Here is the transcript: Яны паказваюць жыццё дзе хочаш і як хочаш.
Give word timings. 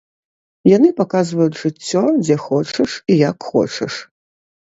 Яны 0.69 0.87
паказваюць 1.01 1.59
жыццё 1.63 2.01
дзе 2.23 2.37
хочаш 2.45 2.91
і 3.13 3.19
як 3.29 3.37
хочаш. 3.51 3.93